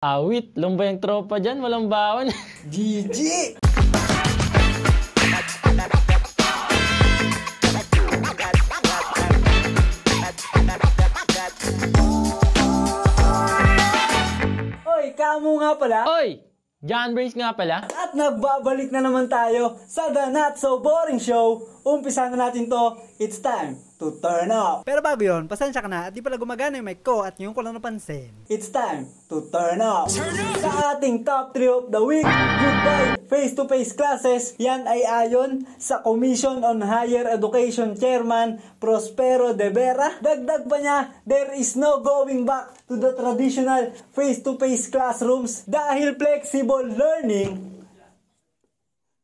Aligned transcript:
Awit, 0.00 0.56
lumba 0.56 0.88
yung 0.88 0.96
tropa 0.96 1.36
dyan, 1.36 1.60
walang 1.60 1.84
baon. 1.84 2.32
GG! 2.72 3.20
Oy, 14.88 15.12
kamo 15.12 15.60
nga 15.60 15.76
pala. 15.76 16.08
Oy! 16.16 16.48
John 16.80 17.12
Brains 17.12 17.36
nga 17.36 17.52
pala. 17.52 17.84
At 17.84 18.16
nagbabalik 18.16 18.88
na 18.88 19.04
naman 19.04 19.28
tayo 19.28 19.76
sa 19.84 20.08
The 20.08 20.32
Not 20.32 20.56
So 20.56 20.80
Boring 20.80 21.20
Show. 21.20 21.60
Umpisa 21.84 22.32
na 22.32 22.48
natin 22.48 22.72
to. 22.72 22.96
It's 23.20 23.44
time 23.44 23.89
to 24.00 24.16
turn 24.16 24.48
up. 24.48 24.88
Pero 24.88 25.04
bago 25.04 25.20
yun, 25.20 25.44
pasensya 25.44 25.84
ka 25.84 25.88
na 25.92 26.08
at 26.08 26.16
di 26.16 26.24
pala 26.24 26.40
gumagana 26.40 26.80
yung 26.80 26.88
mic 26.88 27.04
ko 27.04 27.20
at 27.20 27.36
yung 27.36 27.52
ko 27.52 27.60
lang 27.60 27.76
napansin. 27.76 28.32
It's 28.48 28.72
time 28.72 29.04
to 29.28 29.44
turn 29.52 29.84
up. 29.84 30.08
Sa 30.08 30.96
ating 30.96 31.22
top 31.22 31.52
3 31.52 31.68
of 31.68 31.84
the 31.92 32.00
week, 32.00 32.24
goodbye 32.24 33.20
face-to-face 33.30 33.94
classes. 33.94 34.58
Yan 34.58 34.90
ay 34.90 35.06
ayon 35.06 35.62
sa 35.78 36.02
Commission 36.02 36.66
on 36.66 36.82
Higher 36.82 37.30
Education 37.30 37.94
Chairman 37.94 38.58
Prospero 38.82 39.54
De 39.54 39.70
Vera. 39.70 40.18
Dagdag 40.18 40.66
pa 40.66 40.76
niya, 40.82 41.14
there 41.22 41.54
is 41.54 41.78
no 41.78 42.02
going 42.02 42.42
back 42.42 42.74
to 42.90 42.98
the 42.98 43.14
traditional 43.14 43.94
face-to-face 44.18 44.90
classrooms 44.90 45.62
dahil 45.70 46.18
flexible 46.18 46.82
learning 46.82 47.79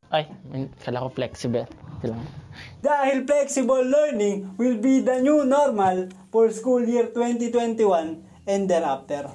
Ay, 0.07 0.23
kala 0.79 1.03
ko 1.03 1.09
flexible. 1.11 1.67
Kailangan. 1.99 2.29
Dahil 2.79 3.27
flexible 3.27 3.83
learning 3.83 4.55
will 4.55 4.79
be 4.79 5.03
the 5.03 5.19
new 5.19 5.43
normal 5.43 6.07
for 6.31 6.47
school 6.53 6.79
year 6.79 7.11
2021 7.11 8.23
and 8.47 8.61
thereafter. 8.71 9.27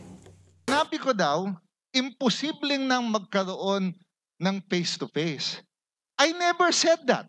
Sinabi 0.64 0.96
ko 0.96 1.12
daw, 1.12 1.52
imposibleng 1.92 2.88
nang 2.88 3.12
magkaroon 3.12 3.92
ng 4.40 4.56
face-to-face. 4.72 5.60
I 6.16 6.32
never 6.32 6.72
said 6.72 7.04
that. 7.10 7.28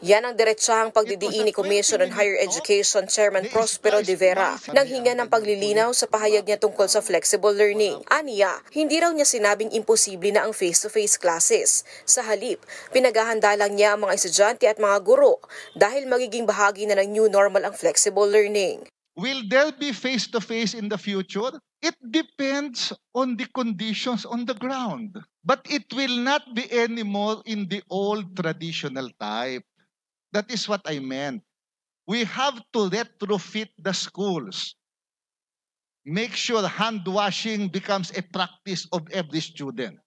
Yan 0.00 0.24
ang 0.24 0.32
diretsahang 0.32 0.96
pagdidiin 0.96 1.44
ni 1.44 1.52
Commission 1.52 2.00
on 2.00 2.08
Higher 2.08 2.40
Education 2.40 3.04
Chairman 3.04 3.44
Prospero 3.52 4.00
de 4.00 4.16
Vera 4.16 4.56
nang 4.72 4.88
hinga 4.88 5.12
ng 5.12 5.28
paglilinaw 5.28 5.92
sa 5.92 6.08
pahayag 6.08 6.48
niya 6.48 6.56
tungkol 6.56 6.88
sa 6.88 7.04
flexible 7.04 7.52
learning. 7.52 8.00
Aniya, 8.08 8.48
hindi 8.72 8.96
raw 8.96 9.12
niya 9.12 9.28
sinabing 9.28 9.68
imposible 9.76 10.32
na 10.32 10.48
ang 10.48 10.56
face-to-face 10.56 11.20
classes. 11.20 11.84
Sa 12.08 12.24
halip, 12.24 12.64
pinaghahanda 12.96 13.52
lang 13.60 13.76
niya 13.76 13.92
ang 13.92 14.08
mga 14.08 14.16
estudyante 14.16 14.64
at 14.72 14.80
mga 14.80 15.04
guro 15.04 15.36
dahil 15.76 16.08
magiging 16.08 16.48
bahagi 16.48 16.88
na 16.88 16.96
ng 16.96 17.12
new 17.12 17.28
normal 17.28 17.68
ang 17.68 17.76
flexible 17.76 18.24
learning. 18.24 18.88
Will 19.20 19.44
there 19.52 19.68
be 19.68 19.92
face-to-face 19.92 20.72
in 20.72 20.88
the 20.88 20.96
future? 20.96 21.60
It 21.84 22.00
depends 22.00 22.96
on 23.12 23.36
the 23.36 23.44
conditions 23.52 24.24
on 24.24 24.48
the 24.48 24.56
ground. 24.56 25.20
But 25.44 25.64
it 25.68 25.92
will 25.92 26.24
not 26.24 26.56
be 26.56 26.64
anymore 26.72 27.44
in 27.44 27.68
the 27.68 27.84
old 27.92 28.32
traditional 28.32 29.12
type. 29.20 29.64
That 30.32 30.50
is 30.50 30.68
what 30.68 30.80
I 30.86 30.98
meant. 30.98 31.42
We 32.06 32.24
have 32.24 32.62
to 32.72 32.90
retrofit 32.90 33.68
the 33.78 33.92
schools. 33.92 34.74
Make 36.04 36.34
sure 36.34 36.66
hand 36.66 37.06
washing 37.06 37.68
becomes 37.68 38.10
a 38.16 38.22
practice 38.22 38.86
of 38.92 39.06
every 39.12 39.40
student. 39.40 39.98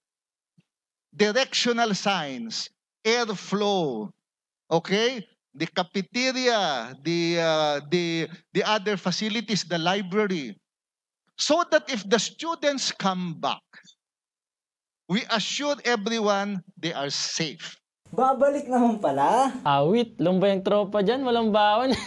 Directional 1.15 1.93
signs, 1.93 2.69
airflow, 3.05 4.09
okay? 4.71 5.25
The 5.53 5.67
cafeteria, 5.67 6.97
the, 7.03 7.39
uh, 7.39 7.81
the, 7.91 8.27
the 8.53 8.63
other 8.63 8.97
facilities, 8.97 9.63
the 9.63 9.77
library. 9.77 10.57
So 11.37 11.63
that 11.71 11.89
if 11.89 12.09
the 12.09 12.17
students 12.17 12.91
come 12.91 13.39
back, 13.39 13.61
we 15.07 15.23
assure 15.29 15.75
everyone 15.85 16.63
they 16.77 16.93
are 16.93 17.09
safe. 17.09 17.77
Babalik 18.13 18.69
naman 18.69 19.01
pala. 19.01 19.49
Awit, 19.65 20.21
lumba 20.21 20.45
yung 20.53 20.61
tropa 20.61 21.01
dyan, 21.01 21.25
walang 21.25 21.49
baon. 21.49 21.97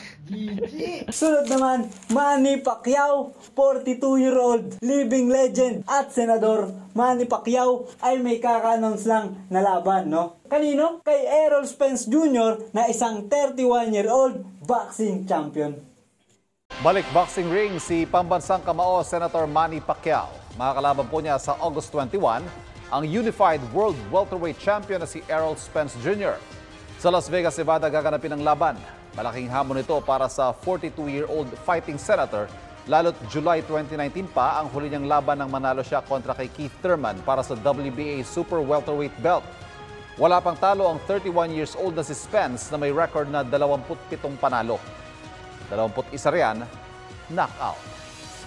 Sunod 1.19 1.51
naman, 1.51 1.91
Manny 2.15 2.63
Pacquiao, 2.63 3.35
42-year-old 3.59 4.79
living 4.87 5.27
legend 5.27 5.83
at 5.91 6.15
senador. 6.15 6.71
Manny 6.95 7.27
Pacquiao 7.27 7.91
ay 7.99 8.23
may 8.23 8.39
kaka-announce 8.39 9.03
lang 9.11 9.51
na 9.51 9.59
laban, 9.59 10.07
no? 10.07 10.39
Kanino? 10.47 11.03
Kay 11.03 11.27
Errol 11.27 11.67
Spence 11.67 12.07
Jr. 12.07 12.71
na 12.71 12.87
isang 12.87 13.27
31-year-old 13.27 14.63
boxing 14.63 15.27
champion. 15.27 15.75
Balik 16.87 17.11
boxing 17.11 17.51
ring 17.51 17.83
si 17.83 18.07
pambansang 18.07 18.63
kamao 18.63 19.03
Senator 19.03 19.51
Manny 19.51 19.83
Pacquiao. 19.83 20.31
Makakalaban 20.55 21.07
po 21.11 21.19
niya 21.19 21.35
sa 21.43 21.59
August 21.59 21.91
21 21.91 22.47
ang 22.95 23.03
Unified 23.03 23.59
World 23.75 23.99
Welterweight 24.15 24.63
Champion 24.63 25.03
na 25.03 25.09
si 25.11 25.19
Errol 25.27 25.59
Spence 25.59 25.99
Jr. 26.07 26.39
Sa 27.03 27.11
Las 27.11 27.27
Vegas, 27.27 27.59
Nevada 27.59 27.91
gaganapin 27.91 28.39
ang 28.39 28.43
laban. 28.47 28.79
Malaking 29.19 29.51
hamon 29.51 29.83
ito 29.83 29.97
para 30.05 30.31
sa 30.31 30.55
42-year-old 30.55 31.51
fighting 31.67 31.99
senator 31.99 32.47
lalo't 32.87 33.19
July 33.27 33.59
2019 33.67 34.31
pa 34.31 34.63
ang 34.63 34.71
huli 34.71 34.87
niyang 34.87 35.11
laban 35.11 35.43
nang 35.43 35.51
manalo 35.51 35.83
siya 35.83 36.07
kontra 36.07 36.39
kay 36.39 36.47
Keith 36.47 36.75
Thurman 36.79 37.19
para 37.27 37.43
sa 37.43 37.59
WBA 37.59 38.23
Super 38.23 38.63
Welterweight 38.63 39.15
belt. 39.19 39.43
Wala 40.17 40.39
pang 40.39 40.57
talo 40.57 40.87
ang 40.87 41.03
31 41.05 41.53
years 41.53 41.75
old 41.75 41.99
na 41.99 42.07
si 42.07 42.15
Spence 42.15 42.71
na 42.71 42.79
may 42.79 42.95
record 42.95 43.27
na 43.29 43.43
27 43.43 43.91
panalo. 44.39 44.79
21 45.69 46.15
riyan, 46.15 46.63
knockout. 47.29 47.77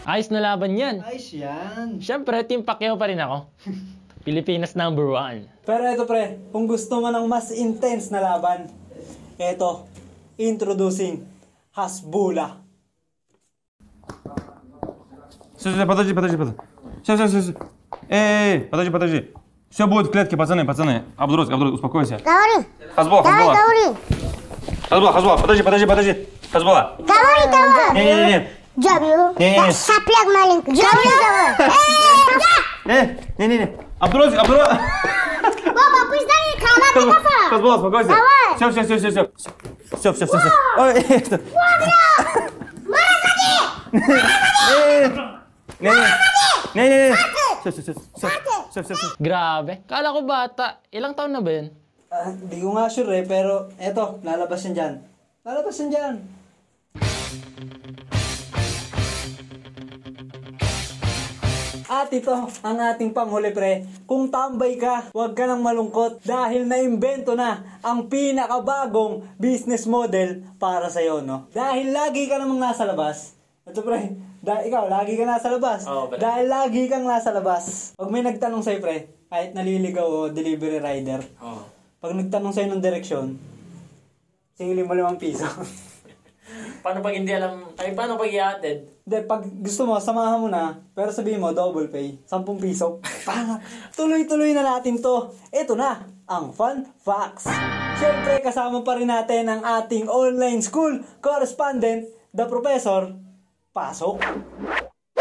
Ayos 0.08 0.32
na 0.32 0.40
laban 0.40 0.74
yan. 0.74 1.04
Ayos 1.04 1.30
yan. 1.36 2.00
Siyempre, 2.00 2.40
Team 2.48 2.64
Pacquiao 2.64 2.96
pa 2.96 3.12
rin 3.12 3.20
ako. 3.20 3.46
Pilipinas 4.24 4.76
number 4.76 5.06
one. 5.08 5.48
Pero 5.66 5.84
ito 5.88 6.04
pre, 6.06 6.38
kung 6.52 6.68
gusto 6.68 7.00
mo 7.00 7.08
ng 7.10 7.26
mas 7.30 7.52
intense 7.52 8.12
na 8.12 8.20
laban, 8.20 8.68
ito, 9.40 9.86
introducing 10.38 11.24
Hasbula. 11.74 12.60
Стой, 15.58 15.74
стой, 15.74 15.86
подожди, 15.86 16.14
подожди, 16.14 16.38
подожди. 16.38 16.58
Все, 17.04 17.16
все, 17.16 17.28
все, 17.28 17.40
все. 17.42 17.54
Эй, 18.10 18.60
подожди, 18.62 18.92
подожди. 18.92 19.20
Все 19.70 19.86
будет 19.88 20.08
в 20.08 20.12
клетке, 20.12 20.36
пацаны, 20.38 20.66
пацаны. 20.66 21.04
Абдурос, 21.18 21.50
Абдурос, 21.50 21.74
успокойся. 21.76 22.18
Говори. 22.24 22.66
Хазбола, 22.96 23.24
Давай, 23.24 23.38
Хазбола. 23.40 23.56
говори. 23.56 23.98
Хазбола, 24.90 25.14
Хазбола, 25.14 25.38
подожди, 25.38 25.64
подожди, 25.64 25.86
подожди. 25.86 26.28
Хазбола. 26.52 26.96
Говори, 26.98 27.44
давай. 27.52 27.94
Не-не-не. 27.94 28.50
Джабю. 28.80 29.36
Не-не-не. 29.40 29.72
Сопляк 29.72 30.26
маленький. 30.26 30.72
Джабю. 30.74 31.70
Э, 32.86 33.16
не-не-не. 33.38 33.89
Абдурос, 33.99 34.35
Абдурос. 34.35 34.69
Папа, 34.69 36.01
пусть 36.11 36.27
дай 36.27 36.45
канат 36.59 36.93
Хазбола, 36.95 37.15
кафа. 37.15 37.49
Хазбола, 37.51 37.75
успокойся. 37.77 38.09
Давай. 38.09 38.57
Все, 38.57 38.71
все, 38.71 38.83
все, 38.85 38.97
все, 38.99 39.11
все. 39.11 39.31
Все, 39.99 40.13
все, 40.13 40.27
все, 40.27 40.39
все. 40.39 40.51
Ой, 40.79 40.93
это. 41.09 41.41
Не-не. 45.81 46.07
Не-не-не. 46.75 47.15
Все, 47.61 47.71
все, 47.71 47.83
все. 47.83 47.95
Все, 48.17 48.29
все, 48.71 48.83
все, 48.83 48.95
все. 48.95 49.07
Grabe. 49.19 49.81
Kala 49.89 50.13
ko 50.13 50.21
bata. 50.23 50.79
Ilang 50.93 51.15
taon 51.15 51.33
na 51.33 51.41
ba 51.41 51.51
yun? 51.53 51.71
Ah, 52.11 52.31
Hindi 52.31 52.63
ko 52.63 52.71
nga 52.79 52.87
sure 52.87 53.11
eh, 53.19 53.27
pero 53.27 53.71
eto, 53.79 54.21
lalabas 54.23 54.63
yan 54.67 54.75
dyan. 54.75 54.95
Lalabas 55.43 55.79
yan 55.83 55.89
dyan. 55.91 56.15
At 61.90 62.14
ito 62.14 62.30
ang 62.62 62.78
ating 62.78 63.18
panghuli 63.18 63.50
pre. 63.50 63.82
Kung 64.06 64.30
tambay 64.30 64.78
ka, 64.78 65.10
huwag 65.10 65.34
ka 65.34 65.50
nang 65.50 65.66
malungkot 65.66 66.22
dahil 66.22 66.70
naimbento 66.70 67.34
na 67.34 67.82
ang 67.82 68.06
pinakabagong 68.06 69.26
business 69.42 69.90
model 69.90 70.46
para 70.62 70.86
sa'yo, 70.86 71.26
no? 71.26 71.50
Dahil 71.50 71.90
lagi 71.90 72.30
ka 72.30 72.38
namang 72.38 72.62
nasa 72.62 72.86
labas. 72.86 73.34
Ito 73.66 73.82
pre, 73.82 74.14
dahil 74.40 74.70
ikaw, 74.70 74.86
lagi 74.86 75.18
ka 75.18 75.26
nasa 75.26 75.50
labas. 75.50 75.84
Oo, 75.90 76.14
pala. 76.14 76.22
dahil 76.22 76.46
lagi 76.46 76.86
kang 76.86 77.10
nasa 77.10 77.34
labas. 77.34 77.98
Pag 77.98 78.14
may 78.14 78.22
nagtanong 78.22 78.62
sa'yo 78.62 78.80
pre, 78.80 79.10
kahit 79.26 79.58
naliligaw 79.58 80.06
o 80.06 80.20
delivery 80.30 80.78
rider, 80.78 81.26
pag 81.98 82.14
nagtanong 82.14 82.54
sa'yo 82.54 82.70
ng 82.70 82.86
direksyon, 82.86 83.34
singilin 84.56 84.86
mo 84.86 84.94
limang 84.94 85.18
piso. 85.18 85.50
Paano 86.80 87.04
pag 87.04 87.12
hindi 87.12 87.36
alam, 87.36 87.76
ay 87.76 87.92
paano 87.92 88.16
pag 88.16 88.32
i-attend? 88.32 89.04
Hindi, 89.04 89.18
pag 89.28 89.44
gusto 89.44 89.84
mo, 89.84 90.00
samahan 90.00 90.40
mo 90.40 90.48
na, 90.48 90.80
pero 90.96 91.12
sabihin 91.12 91.44
mo, 91.44 91.52
double 91.52 91.92
pay, 91.92 92.16
10 92.24 92.64
piso. 92.64 93.04
Pangat! 93.28 93.60
Tuloy-tuloy 94.00 94.56
na 94.56 94.64
natin 94.64 94.96
to. 95.04 95.36
Ito 95.52 95.76
na, 95.76 96.08
ang 96.24 96.56
Fun 96.56 96.88
Facts. 97.04 97.52
Siyempre, 98.00 98.40
kasama 98.40 98.80
pa 98.80 98.96
rin 98.96 99.12
natin 99.12 99.52
ang 99.52 99.62
ating 99.66 100.08
online 100.08 100.64
school 100.64 101.04
correspondent, 101.20 102.08
the 102.32 102.48
professor, 102.48 103.12
Pasok. 103.76 104.24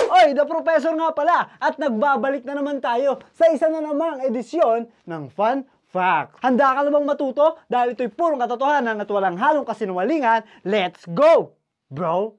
Oy, 0.08 0.32
the 0.32 0.46
professor 0.46 0.94
nga 0.96 1.10
pala 1.12 1.52
at 1.60 1.76
nagbabalik 1.76 2.46
na 2.46 2.56
naman 2.56 2.80
tayo 2.80 3.20
sa 3.36 3.50
isa 3.52 3.68
na 3.68 3.82
namang 3.82 4.24
edisyon 4.24 4.88
ng 5.04 5.28
Fun 5.34 5.66
Facts. 5.88 6.44
Handa 6.44 6.76
ka 6.76 6.84
na 6.84 6.92
bang 6.92 7.08
matuto? 7.08 7.56
Dahil 7.64 7.96
ito'y 7.96 8.12
purong 8.12 8.44
katotohanan 8.44 9.00
at 9.00 9.08
walang 9.08 9.40
halong 9.40 9.64
kasinungalingan. 9.64 10.44
Let's 10.68 11.08
go, 11.08 11.56
bro! 11.88 12.36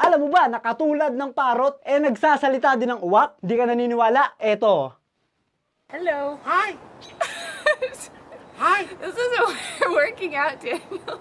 Alam 0.00 0.24
mo 0.24 0.32
ba, 0.32 0.48
nakatulad 0.48 1.12
ng 1.12 1.36
parot, 1.36 1.76
eh 1.84 2.00
nagsasalita 2.00 2.80
din 2.80 2.96
ng 2.96 3.04
uwak? 3.04 3.36
Di 3.44 3.52
ka 3.52 3.68
naniniwala? 3.68 4.40
Eto. 4.40 4.96
Hello. 5.92 6.40
Hi. 6.48 6.72
Hi. 8.64 8.88
This 8.88 9.12
isn't 9.12 9.60
working 9.92 10.32
out, 10.32 10.56
Daniel. 10.56 11.20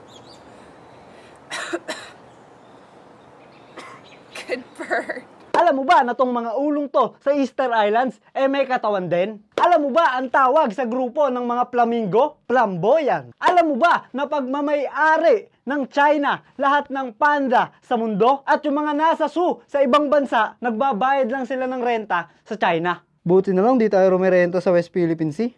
Good 4.47 4.63
bird. 4.79 5.27
Alam 5.59 5.81
mo 5.81 5.83
ba 5.83 6.07
na 6.07 6.15
tong 6.15 6.31
mga 6.31 6.55
ulong 6.55 6.87
to 6.87 7.19
sa 7.19 7.35
Easter 7.35 7.67
Islands, 7.67 8.15
eh 8.31 8.47
may 8.47 8.63
katawan 8.63 9.11
din? 9.11 9.43
Alam 9.59 9.79
mo 9.85 9.89
ba 9.91 10.15
ang 10.15 10.31
tawag 10.31 10.71
sa 10.71 10.87
grupo 10.87 11.27
ng 11.27 11.43
mga 11.43 11.67
flamingo? 11.67 12.39
Flamboyant. 12.47 13.35
Alam 13.43 13.75
mo 13.75 13.75
ba 13.75 14.07
na 14.15 14.23
pagmamay-ari 14.23 15.51
ng 15.67 15.83
China 15.91 16.39
lahat 16.55 16.87
ng 16.87 17.11
panda 17.19 17.75
sa 17.83 17.99
mundo? 17.99 18.39
At 18.47 18.63
yung 18.63 18.79
mga 18.79 18.95
nasa 18.95 19.27
zoo 19.27 19.59
sa 19.67 19.83
ibang 19.83 20.07
bansa, 20.07 20.55
nagbabayad 20.63 21.27
lang 21.27 21.43
sila 21.43 21.67
ng 21.67 21.83
renta 21.83 22.31
sa 22.47 22.55
China. 22.55 23.03
Buti 23.19 23.51
na 23.51 23.67
lang 23.67 23.75
di 23.75 23.91
tayo 23.91 24.15
rumirenta 24.15 24.63
sa 24.63 24.71
West 24.71 24.95
Philippine 24.95 25.35
Sea. 25.35 25.51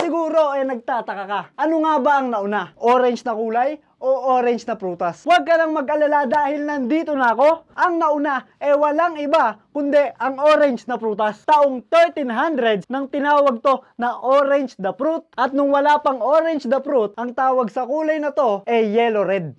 Siguro 0.00 0.56
eh 0.56 0.64
nagtataka 0.64 1.24
ka. 1.28 1.40
Ano 1.52 1.84
nga 1.84 2.00
ba 2.00 2.12
ang 2.16 2.32
nauna? 2.32 2.72
Orange 2.80 3.28
na 3.28 3.36
kulay 3.36 3.76
o 3.98 4.38
orange 4.38 4.62
na 4.66 4.78
prutas? 4.78 5.26
Huwag 5.26 5.42
ka 5.42 5.58
nang 5.58 5.74
mag-alala 5.74 6.24
dahil 6.24 6.62
nandito 6.62 7.14
na 7.18 7.34
ako. 7.34 7.66
Ang 7.74 7.98
nauna 7.98 8.46
eh 8.62 8.74
walang 8.74 9.18
iba 9.18 9.58
kundi 9.74 9.98
ang 10.18 10.38
orange 10.38 10.86
na 10.86 10.98
prutas. 10.98 11.42
Taong 11.42 11.82
1300s 11.90 12.86
nang 12.86 13.10
tinawag 13.10 13.58
to 13.62 13.82
na 13.98 14.18
orange 14.22 14.78
the 14.78 14.94
fruit. 14.94 15.26
At 15.34 15.50
nung 15.50 15.74
wala 15.74 15.98
pang 15.98 16.22
orange 16.22 16.70
the 16.70 16.78
fruit, 16.82 17.14
ang 17.18 17.34
tawag 17.34 17.70
sa 17.74 17.86
kulay 17.86 18.22
na 18.22 18.30
to 18.30 18.62
eh 18.66 18.86
yellow 18.86 19.26
red. 19.26 19.54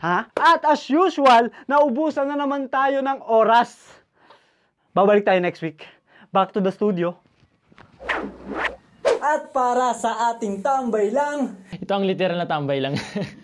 Ha? 0.00 0.32
At 0.32 0.64
as 0.64 0.88
usual, 0.88 1.52
naubusan 1.68 2.32
na 2.32 2.36
naman 2.40 2.72
tayo 2.72 3.04
ng 3.04 3.20
oras. 3.28 3.76
Babalik 4.96 5.28
tayo 5.28 5.38
next 5.44 5.60
week. 5.60 5.84
Back 6.32 6.56
to 6.56 6.60
the 6.64 6.72
studio. 6.72 7.14
At 9.20 9.52
para 9.52 9.92
sa 9.92 10.32
ating 10.32 10.64
tambay 10.64 11.12
lang, 11.12 11.60
Ito 11.76 11.92
ang 11.92 12.08
literal 12.08 12.40
na 12.40 12.48
tambay 12.48 12.80
lang. 12.80 12.96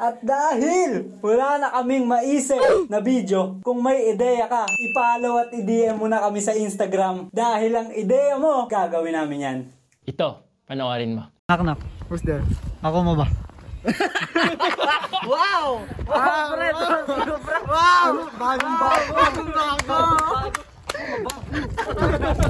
at 0.00 0.16
dahil 0.24 1.12
wala 1.20 1.60
na 1.60 1.68
kaming 1.76 2.08
maisip 2.08 2.88
na 2.88 3.04
video, 3.04 3.60
kung 3.60 3.84
may 3.84 4.16
ideya 4.16 4.48
ka, 4.48 4.64
ipollow 4.80 5.44
at 5.44 5.52
i-DM 5.52 6.00
mo 6.00 6.08
na 6.08 6.24
kami 6.24 6.40
sa 6.40 6.56
Instagram. 6.56 7.28
Dahil 7.28 7.76
ang 7.76 7.92
ideya 7.92 8.40
mo, 8.40 8.64
gagawin 8.64 9.12
namin 9.12 9.44
yan. 9.44 9.58
Ito, 10.08 10.40
panoorin 10.64 11.20
mo. 11.20 11.28
Knock 11.52 11.60
knock. 11.60 11.80
Who's 12.08 12.24
there? 12.24 12.40
Ako 12.80 13.04
mo 13.04 13.12
ba? 13.12 13.28
wow! 15.28 15.84
Wow! 16.08 16.48
Wow! 17.68 18.08
Bagong 18.40 18.76
bago! 18.80 19.12
Bagong 19.12 19.50
bago! 19.52 19.98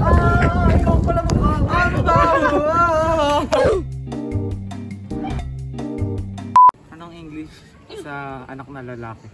na 8.81 8.97
lalaki? 8.97 9.29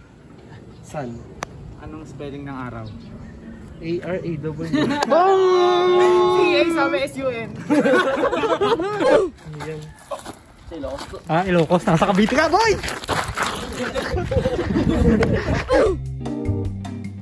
Sun. 0.83 1.15
Anong 1.79 2.03
spelling 2.03 2.43
ng 2.43 2.57
araw? 2.67 2.85
A-R-A-W. 3.77 4.67
C-A 6.35 6.61
sabi 6.73 6.97
S-U-N. 7.07 7.49
Ah, 11.31 11.47
Ilocos. 11.47 11.83
Nasa 11.87 12.11
Cavite 12.11 12.35
ka, 12.35 12.51
boy! 12.51 12.71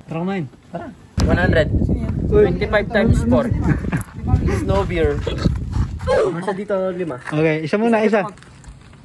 Tara 0.10 0.20
kumain. 0.24 0.46
100. 1.22 1.70
25 2.26 2.96
times 2.96 3.18
4. 3.22 3.54
Snow 4.66 4.82
beer. 4.88 5.20
Isa 6.42 6.54
dito, 6.58 6.76
lima. 6.90 7.22
Okay, 7.30 7.70
isa 7.70 7.76
muna, 7.78 8.02
isa. 8.02 8.26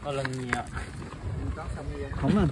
Walang 0.06 0.31
niya. 0.40 0.64
Come 2.20 2.37
on. 2.44 2.49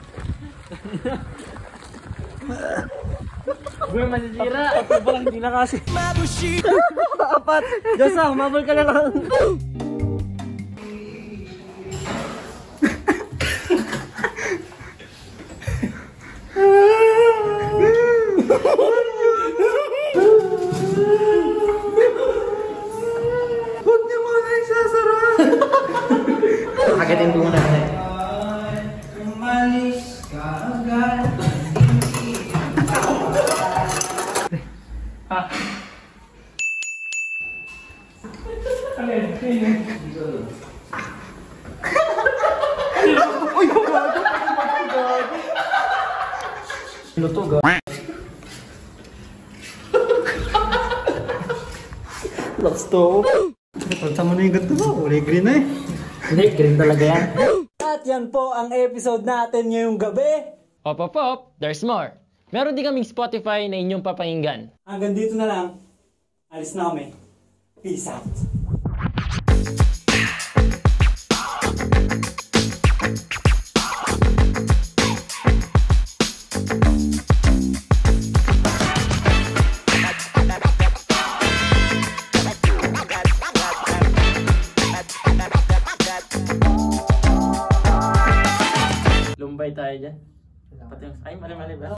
Beer, 3.88 4.04
masisira. 4.04 4.84
Ako 4.84 5.08
lang 5.16 5.24
hindi 5.24 5.40
na 5.40 5.48
kasi. 5.48 5.80
Apat! 7.16 7.64
Josa, 7.96 8.28
humabol 8.28 8.60
ka 8.68 8.76
na 8.76 8.84
lang. 8.84 9.08
Huwag 23.88 24.00
niyo 24.04 24.18
muna 24.20 24.50
isasara! 24.60 25.18
Agatin 27.00 27.32
po 27.32 27.48
muna 47.18 47.34
natin. 47.34 47.82
Last 52.58 52.90
to. 52.90 53.22
Mo 54.18 54.32
na 54.34 54.42
yung 54.42 54.54
ganito 54.54 54.74
mo, 54.74 55.06
kulay 55.06 55.22
green 55.22 55.46
na 55.46 55.52
eh. 55.58 55.64
Hindi, 56.30 56.44
green 56.58 56.76
talaga 56.78 57.04
yan. 57.06 57.26
At 57.78 58.02
yan 58.02 58.30
po 58.34 58.50
ang 58.50 58.70
episode 58.74 59.22
natin 59.22 59.70
ngayong 59.70 59.98
gabi. 59.98 60.54
Op, 60.82 60.98
op, 60.98 61.14
op, 61.14 61.40
there's 61.62 61.82
more. 61.86 62.14
Meron 62.50 62.74
din 62.74 62.86
kaming 62.86 63.06
Spotify 63.06 63.68
na 63.68 63.78
inyong 63.78 64.02
papakinggan. 64.02 64.72
Hanggang 64.86 65.14
dito 65.14 65.34
na 65.38 65.46
lang. 65.46 65.66
Alis 66.50 66.72
na 66.74 66.90
kami. 66.90 67.12
Peace 67.82 68.08
out. 68.08 68.26
Lumbay 91.38 91.54
tayo 91.54 91.70
dyan. 91.70 91.78